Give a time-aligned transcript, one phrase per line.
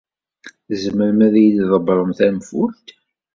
[0.67, 2.87] Tzemrem ad iyi-d-tḍebbrem tanfult?